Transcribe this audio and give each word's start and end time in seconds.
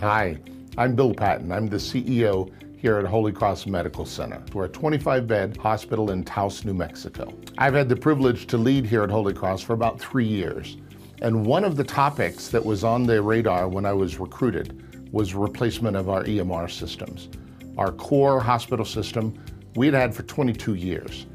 Hi, 0.00 0.38
I'm 0.78 0.96
Bill 0.96 1.12
Patton. 1.12 1.52
I'm 1.52 1.66
the 1.66 1.76
CEO 1.76 2.50
here 2.78 2.96
at 2.96 3.04
Holy 3.04 3.32
Cross 3.32 3.66
Medical 3.66 4.06
Center. 4.06 4.42
We're 4.54 4.64
a 4.64 4.68
25 4.70 5.26
bed 5.26 5.58
hospital 5.58 6.10
in 6.10 6.24
Taos, 6.24 6.64
New 6.64 6.72
Mexico. 6.72 7.34
I've 7.58 7.74
had 7.74 7.90
the 7.90 7.96
privilege 7.96 8.46
to 8.46 8.56
lead 8.56 8.86
here 8.86 9.02
at 9.02 9.10
Holy 9.10 9.34
Cross 9.34 9.60
for 9.60 9.74
about 9.74 10.00
three 10.00 10.26
years. 10.26 10.78
And 11.20 11.44
one 11.44 11.64
of 11.64 11.76
the 11.76 11.84
topics 11.84 12.48
that 12.48 12.64
was 12.64 12.82
on 12.82 13.04
the 13.04 13.20
radar 13.20 13.68
when 13.68 13.84
I 13.84 13.92
was 13.92 14.18
recruited 14.18 15.12
was 15.12 15.34
replacement 15.34 15.98
of 15.98 16.08
our 16.08 16.24
EMR 16.24 16.70
systems. 16.70 17.28
Our 17.76 17.92
core 17.92 18.40
hospital 18.40 18.86
system 18.86 19.38
we 19.76 19.84
had 19.84 19.94
had 19.94 20.14
for 20.14 20.22
22 20.22 20.76
years. 20.76 21.26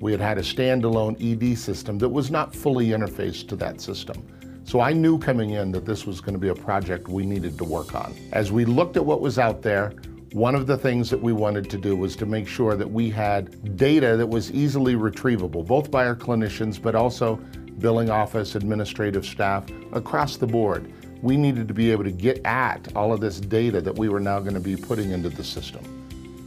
We 0.00 0.12
had 0.12 0.22
had 0.22 0.38
a 0.38 0.42
standalone 0.42 1.20
ED 1.20 1.58
system 1.58 1.98
that 1.98 2.08
was 2.08 2.30
not 2.30 2.56
fully 2.56 2.86
interfaced 2.86 3.50
to 3.50 3.56
that 3.56 3.82
system. 3.82 4.26
So 4.64 4.80
I 4.80 4.94
knew 4.94 5.18
coming 5.18 5.50
in 5.50 5.72
that 5.72 5.84
this 5.84 6.06
was 6.06 6.22
going 6.22 6.32
to 6.32 6.38
be 6.38 6.48
a 6.48 6.54
project 6.54 7.08
we 7.08 7.26
needed 7.26 7.58
to 7.58 7.64
work 7.64 7.94
on. 7.94 8.14
As 8.32 8.50
we 8.50 8.64
looked 8.64 8.96
at 8.96 9.04
what 9.04 9.20
was 9.20 9.38
out 9.38 9.60
there, 9.60 9.92
one 10.32 10.54
of 10.54 10.66
the 10.66 10.76
things 10.76 11.10
that 11.10 11.20
we 11.20 11.32
wanted 11.32 11.68
to 11.70 11.78
do 11.78 11.94
was 11.94 12.16
to 12.16 12.26
make 12.26 12.48
sure 12.48 12.74
that 12.74 12.90
we 12.90 13.10
had 13.10 13.76
data 13.76 14.16
that 14.16 14.26
was 14.26 14.50
easily 14.52 14.94
retrievable, 14.94 15.64
both 15.64 15.90
by 15.90 16.06
our 16.06 16.16
clinicians, 16.16 16.80
but 16.80 16.94
also 16.94 17.36
billing 17.78 18.08
office, 18.08 18.54
administrative 18.54 19.26
staff, 19.26 19.64
across 19.92 20.38
the 20.38 20.46
board. 20.46 20.90
We 21.22 21.36
needed 21.36 21.68
to 21.68 21.74
be 21.74 21.92
able 21.92 22.04
to 22.04 22.10
get 22.10 22.44
at 22.46 22.88
all 22.96 23.12
of 23.12 23.20
this 23.20 23.40
data 23.40 23.80
that 23.82 23.94
we 23.94 24.08
were 24.08 24.18
now 24.18 24.40
going 24.40 24.54
to 24.54 24.60
be 24.60 24.76
putting 24.76 25.10
into 25.10 25.28
the 25.28 25.44
system. 25.44 25.84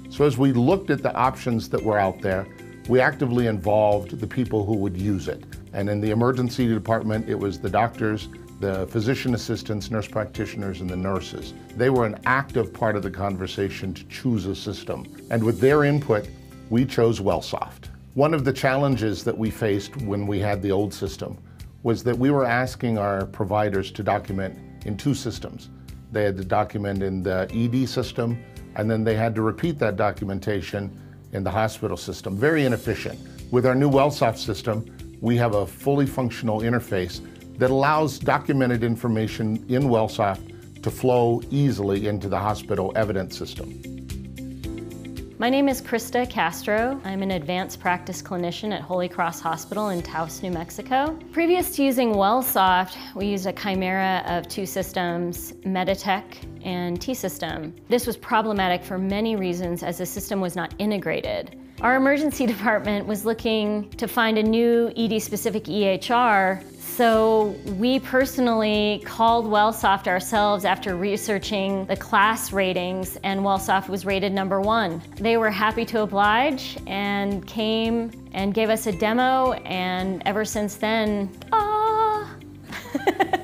So 0.09 0.25
as 0.25 0.37
we 0.37 0.53
looked 0.53 0.89
at 0.89 1.03
the 1.03 1.13
options 1.13 1.69
that 1.69 1.83
were 1.83 1.99
out 1.99 2.21
there, 2.21 2.47
we 2.89 2.99
actively 2.99 3.45
involved 3.45 4.19
the 4.19 4.27
people 4.27 4.65
who 4.65 4.75
would 4.75 4.97
use 4.97 5.27
it. 5.27 5.43
And 5.77 5.91
in 5.91 6.01
the 6.01 6.09
emergency 6.09 6.67
department, 6.67 7.29
it 7.29 7.37
was 7.37 7.59
the 7.59 7.69
doctors, 7.69 8.29
the 8.59 8.87
physician 8.87 9.35
assistants, 9.35 9.91
nurse 9.91 10.07
practitioners, 10.07 10.81
and 10.81 10.89
the 10.89 10.95
nurses. 10.95 11.53
They 11.75 11.91
were 11.91 12.07
an 12.07 12.19
active 12.25 12.73
part 12.73 12.95
of 12.95 13.03
the 13.03 13.11
conversation 13.11 13.93
to 13.93 14.03
choose 14.05 14.47
a 14.47 14.55
system. 14.55 15.05
And 15.29 15.43
with 15.43 15.59
their 15.59 15.83
input, 15.83 16.29
we 16.71 16.83
chose 16.83 17.19
Wellsoft. 17.19 17.89
One 18.15 18.33
of 18.33 18.43
the 18.43 18.51
challenges 18.51 19.23
that 19.23 19.37
we 19.37 19.51
faced 19.51 19.95
when 19.97 20.25
we 20.25 20.39
had 20.39 20.63
the 20.63 20.71
old 20.71 20.91
system 20.91 21.37
was 21.83 22.03
that 22.05 22.17
we 22.17 22.31
were 22.31 22.43
asking 22.43 22.97
our 22.97 23.27
providers 23.27 23.91
to 23.91 24.01
document 24.01 24.57
in 24.87 24.97
two 24.97 25.13
systems. 25.13 25.69
They 26.11 26.23
had 26.23 26.37
to 26.37 26.43
document 26.43 27.03
in 27.03 27.21
the 27.21 27.47
ED 27.53 27.87
system, 27.87 28.43
and 28.77 28.89
then 28.89 29.03
they 29.03 29.13
had 29.13 29.35
to 29.35 29.43
repeat 29.43 29.77
that 29.77 29.95
documentation 29.95 30.99
in 31.33 31.43
the 31.43 31.51
hospital 31.51 31.97
system. 31.97 32.35
Very 32.35 32.65
inefficient. 32.65 33.19
With 33.51 33.67
our 33.67 33.75
new 33.75 33.91
Wellsoft 33.91 34.39
system, 34.39 34.96
we 35.21 35.37
have 35.37 35.55
a 35.55 35.65
fully 35.65 36.05
functional 36.05 36.61
interface 36.61 37.21
that 37.57 37.71
allows 37.71 38.19
documented 38.19 38.83
information 38.83 39.65
in 39.67 39.83
Wellsoft 39.83 40.81
to 40.83 40.91
flow 40.91 41.41
easily 41.49 42.07
into 42.07 42.29
the 42.29 42.37
hospital 42.37 42.93
evidence 42.95 43.37
system. 43.37 43.81
My 45.39 45.51
name 45.51 45.69
is 45.69 45.83
Krista 45.83 46.27
Castro. 46.27 46.99
I'm 47.03 47.21
an 47.21 47.29
advanced 47.29 47.79
practice 47.79 48.23
clinician 48.23 48.73
at 48.73 48.81
Holy 48.81 49.07
Cross 49.07 49.39
Hospital 49.39 49.89
in 49.89 50.01
Taos, 50.01 50.41
New 50.41 50.49
Mexico. 50.49 51.15
Previous 51.31 51.75
to 51.75 51.83
using 51.83 52.13
Wellsoft, 52.13 52.97
we 53.13 53.27
used 53.27 53.45
a 53.45 53.53
chimera 53.53 54.23
of 54.25 54.47
two 54.47 54.65
systems, 54.65 55.51
Meditech 55.63 56.23
and 56.63 56.99
T-System. 56.99 57.75
This 57.87 58.07
was 58.07 58.17
problematic 58.17 58.83
for 58.83 58.97
many 58.97 59.35
reasons 59.35 59.83
as 59.83 59.99
the 59.99 60.07
system 60.07 60.41
was 60.41 60.55
not 60.55 60.73
integrated. 60.79 61.55
Our 61.81 61.95
emergency 61.95 62.47
department 62.47 63.05
was 63.05 63.23
looking 63.23 63.89
to 63.91 64.07
find 64.07 64.37
a 64.37 64.43
new 64.43 64.91
ED-specific 64.97 65.65
EHR 65.65 66.63
so 66.97 67.55
we 67.77 67.99
personally 67.99 69.03
called 69.05 69.45
Wellsoft 69.45 70.07
ourselves 70.07 70.65
after 70.65 70.95
researching 70.95 71.85
the 71.85 71.95
KLAS 71.95 72.51
ratings 72.51 73.17
and 73.17 73.41
Wellsoft 73.41 73.87
was 73.87 74.03
rated 74.03 74.33
number 74.33 74.59
one. 74.59 75.03
They 75.19 75.37
were 75.37 75.51
happy 75.51 75.85
to 75.85 76.01
oblige 76.01 76.75
and 76.87 77.45
came 77.45 78.09
and 78.33 78.51
gave 78.51 78.71
us 78.71 78.87
a 78.87 78.91
demo 78.91 79.51
and 79.63 80.23
ever 80.25 80.43
since 80.43 80.77
then, 80.77 81.29
ah! 81.51 82.35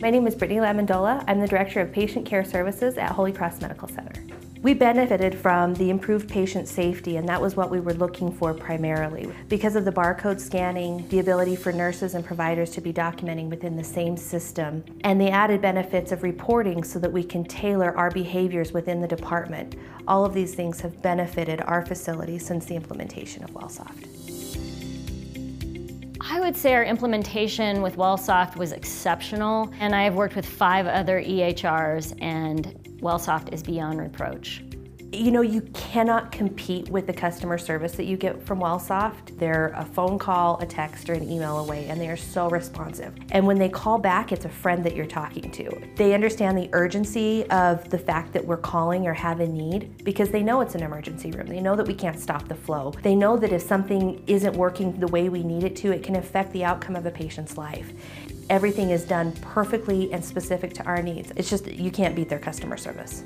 My 0.00 0.10
name 0.10 0.28
is 0.28 0.36
Brittany 0.36 0.60
Lamandola. 0.60 1.24
I'm 1.26 1.40
the 1.40 1.48
Director 1.48 1.80
of 1.80 1.90
Patient 1.90 2.24
Care 2.24 2.44
Services 2.44 2.96
at 2.98 3.10
Holy 3.10 3.32
Cross 3.32 3.60
Medical 3.60 3.88
Center. 3.88 4.12
We 4.62 4.72
benefited 4.72 5.34
from 5.34 5.74
the 5.74 5.90
improved 5.90 6.28
patient 6.28 6.68
safety, 6.68 7.16
and 7.16 7.28
that 7.28 7.40
was 7.40 7.56
what 7.56 7.68
we 7.68 7.80
were 7.80 7.94
looking 7.94 8.30
for 8.30 8.54
primarily. 8.54 9.28
Because 9.48 9.74
of 9.74 9.84
the 9.84 9.90
barcode 9.90 10.38
scanning, 10.38 11.04
the 11.08 11.18
ability 11.18 11.56
for 11.56 11.72
nurses 11.72 12.14
and 12.14 12.24
providers 12.24 12.70
to 12.70 12.80
be 12.80 12.92
documenting 12.92 13.50
within 13.50 13.74
the 13.74 13.82
same 13.82 14.16
system, 14.16 14.84
and 15.02 15.20
the 15.20 15.30
added 15.30 15.60
benefits 15.60 16.12
of 16.12 16.22
reporting 16.22 16.84
so 16.84 17.00
that 17.00 17.12
we 17.12 17.24
can 17.24 17.42
tailor 17.42 17.96
our 17.96 18.12
behaviors 18.12 18.72
within 18.72 19.00
the 19.00 19.08
department. 19.08 19.74
All 20.06 20.24
of 20.24 20.32
these 20.32 20.54
things 20.54 20.80
have 20.80 21.02
benefited 21.02 21.60
our 21.62 21.84
facility 21.84 22.38
since 22.38 22.66
the 22.66 22.76
implementation 22.76 23.42
of 23.42 23.50
Wellsoft. 23.50 24.37
I 26.30 26.40
would 26.40 26.54
say 26.54 26.74
our 26.74 26.84
implementation 26.84 27.80
with 27.80 27.96
Wellsoft 27.96 28.56
was 28.56 28.72
exceptional, 28.72 29.72
and 29.80 29.94
I 29.94 30.02
have 30.02 30.14
worked 30.14 30.36
with 30.36 30.44
five 30.44 30.86
other 30.86 31.22
EHRs, 31.22 32.14
and 32.20 32.66
Wellsoft 33.00 33.54
is 33.54 33.62
beyond 33.62 33.98
reproach. 33.98 34.62
You 35.10 35.30
know, 35.30 35.40
you 35.40 35.62
cannot 35.72 36.32
compete 36.32 36.90
with 36.90 37.06
the 37.06 37.14
customer 37.14 37.56
service 37.56 37.92
that 37.92 38.04
you 38.04 38.18
get 38.18 38.42
from 38.42 38.60
Wellsoft. 38.60 39.38
They're 39.38 39.68
a 39.74 39.84
phone 39.84 40.18
call, 40.18 40.60
a 40.60 40.66
text, 40.66 41.08
or 41.08 41.14
an 41.14 41.30
email 41.30 41.60
away, 41.60 41.86
and 41.86 41.98
they 41.98 42.08
are 42.08 42.16
so 42.16 42.50
responsive. 42.50 43.14
And 43.30 43.46
when 43.46 43.58
they 43.58 43.70
call 43.70 43.96
back, 43.96 44.32
it's 44.32 44.44
a 44.44 44.50
friend 44.50 44.84
that 44.84 44.94
you're 44.94 45.06
talking 45.06 45.50
to. 45.50 45.82
They 45.96 46.12
understand 46.12 46.58
the 46.58 46.68
urgency 46.72 47.48
of 47.48 47.88
the 47.88 47.98
fact 47.98 48.34
that 48.34 48.44
we're 48.44 48.58
calling 48.58 49.06
or 49.06 49.14
have 49.14 49.40
a 49.40 49.46
need 49.46 50.04
because 50.04 50.28
they 50.28 50.42
know 50.42 50.60
it's 50.60 50.74
an 50.74 50.82
emergency 50.82 51.30
room. 51.30 51.46
They 51.46 51.60
know 51.60 51.74
that 51.74 51.86
we 51.86 51.94
can't 51.94 52.20
stop 52.20 52.46
the 52.46 52.54
flow. 52.54 52.92
They 53.02 53.14
know 53.14 53.38
that 53.38 53.50
if 53.50 53.62
something 53.62 54.22
isn't 54.26 54.56
working 54.56 55.00
the 55.00 55.08
way 55.08 55.30
we 55.30 55.42
need 55.42 55.64
it 55.64 55.74
to, 55.76 55.90
it 55.90 56.02
can 56.02 56.16
affect 56.16 56.52
the 56.52 56.64
outcome 56.64 56.96
of 56.96 57.06
a 57.06 57.10
patient's 57.10 57.56
life 57.56 57.92
everything 58.50 58.90
is 58.90 59.04
done 59.04 59.30
perfectly 59.42 60.10
and 60.10 60.24
specific 60.24 60.72
to 60.72 60.82
our 60.84 61.02
needs. 61.02 61.30
It's 61.36 61.50
just 61.50 61.66
you 61.66 61.90
can't 61.90 62.16
beat 62.16 62.30
their 62.30 62.38
customer 62.38 62.78
service. 62.78 63.22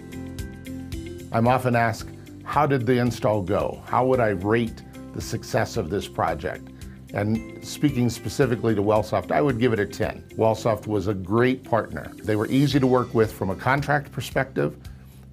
I'm 1.32 1.48
often 1.48 1.74
asked, 1.74 2.10
how 2.44 2.66
did 2.66 2.84
the 2.84 2.98
install 2.98 3.40
go? 3.40 3.82
How 3.86 4.04
would 4.04 4.20
I 4.20 4.28
rate 4.28 4.82
the 5.14 5.20
success 5.22 5.78
of 5.78 5.88
this 5.88 6.06
project? 6.06 6.68
And 7.14 7.66
speaking 7.66 8.10
specifically 8.10 8.74
to 8.74 8.82
Wellsoft, 8.82 9.32
I 9.32 9.40
would 9.40 9.58
give 9.58 9.72
it 9.72 9.80
a 9.80 9.86
10. 9.86 10.22
Wellsoft 10.36 10.86
was 10.86 11.08
a 11.08 11.14
great 11.14 11.64
partner. 11.64 12.12
They 12.22 12.36
were 12.36 12.46
easy 12.48 12.78
to 12.78 12.86
work 12.86 13.14
with 13.14 13.32
from 13.32 13.48
a 13.48 13.56
contract 13.56 14.12
perspective, 14.12 14.76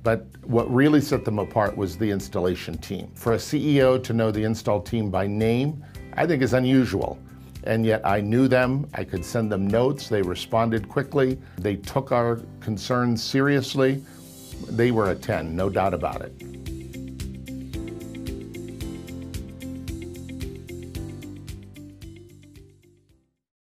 but 0.01 0.25
what 0.43 0.73
really 0.73 1.01
set 1.01 1.25
them 1.25 1.37
apart 1.37 1.75
was 1.75 1.97
the 1.97 2.09
installation 2.09 2.77
team. 2.77 3.11
For 3.15 3.33
a 3.33 3.37
CEO 3.37 4.01
to 4.01 4.13
know 4.13 4.31
the 4.31 4.43
install 4.43 4.81
team 4.81 5.09
by 5.09 5.27
name, 5.27 5.83
I 6.13 6.25
think 6.25 6.41
is 6.41 6.53
unusual. 6.53 7.19
And 7.65 7.85
yet 7.85 8.05
I 8.05 8.21
knew 8.21 8.47
them, 8.47 8.89
I 8.93 9.03
could 9.03 9.25
send 9.25 9.51
them 9.51 9.67
notes, 9.67 10.07
they 10.07 10.21
responded 10.21 10.87
quickly, 10.87 11.37
they 11.57 11.75
took 11.75 12.13
our 12.13 12.39
concerns 12.61 13.21
seriously, 13.21 14.01
they 14.67 14.91
were 14.91 15.09
a 15.09 15.15
10, 15.15 15.55
no 15.55 15.69
doubt 15.69 15.93
about 15.93 16.21
it. 16.21 16.33